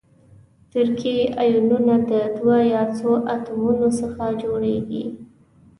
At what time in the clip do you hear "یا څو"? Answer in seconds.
2.73-3.11